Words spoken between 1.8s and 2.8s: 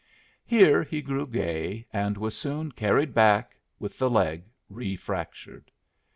and was soon